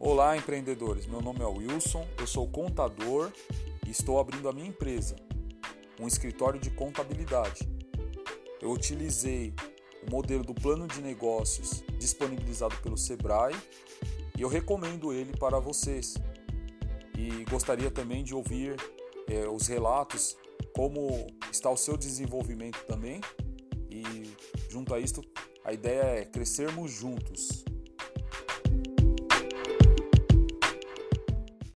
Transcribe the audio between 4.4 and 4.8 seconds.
a minha